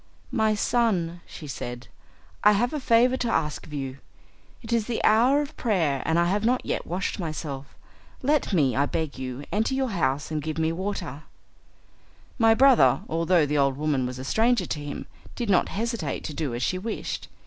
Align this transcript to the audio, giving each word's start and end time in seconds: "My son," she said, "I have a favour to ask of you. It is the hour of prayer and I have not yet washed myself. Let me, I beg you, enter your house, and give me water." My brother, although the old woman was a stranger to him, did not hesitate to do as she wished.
"My 0.31 0.55
son," 0.55 1.21
she 1.27 1.45
said, 1.45 1.87
"I 2.43 2.53
have 2.53 2.73
a 2.73 2.79
favour 2.79 3.17
to 3.17 3.29
ask 3.29 3.67
of 3.67 3.71
you. 3.71 3.99
It 4.63 4.73
is 4.73 4.87
the 4.87 4.99
hour 5.03 5.43
of 5.43 5.55
prayer 5.57 6.01
and 6.07 6.17
I 6.17 6.25
have 6.25 6.43
not 6.43 6.65
yet 6.65 6.87
washed 6.87 7.19
myself. 7.19 7.75
Let 8.23 8.51
me, 8.51 8.75
I 8.75 8.87
beg 8.87 9.19
you, 9.19 9.43
enter 9.51 9.75
your 9.75 9.89
house, 9.89 10.31
and 10.31 10.41
give 10.41 10.57
me 10.57 10.71
water." 10.71 11.25
My 12.39 12.55
brother, 12.55 13.01
although 13.07 13.45
the 13.45 13.59
old 13.59 13.77
woman 13.77 14.07
was 14.07 14.17
a 14.17 14.23
stranger 14.25 14.65
to 14.65 14.79
him, 14.79 15.05
did 15.35 15.51
not 15.51 15.69
hesitate 15.69 16.23
to 16.23 16.33
do 16.33 16.55
as 16.55 16.63
she 16.63 16.79
wished. 16.79 17.27